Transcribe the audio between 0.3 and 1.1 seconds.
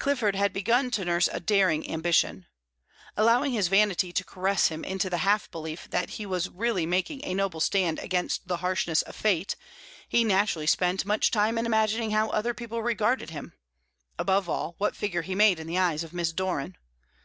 had begun to